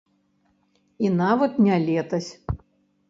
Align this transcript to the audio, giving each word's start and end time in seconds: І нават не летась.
І 1.05 1.11
нават 1.21 1.51
не 1.67 1.77
летась. 1.87 2.31